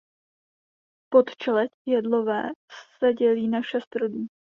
Podčeleď 1.13 1.71
jedlové 1.85 2.43
se 2.97 3.13
dělí 3.13 3.47
na 3.47 3.61
šest 3.63 3.95
rodů. 3.95 4.25